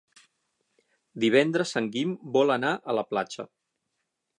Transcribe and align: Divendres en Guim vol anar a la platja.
Divendres 1.25 1.75
en 1.83 1.93
Guim 1.97 2.19
vol 2.39 2.57
anar 2.59 2.73
a 2.95 3.01
la 3.03 3.09
platja. 3.13 3.51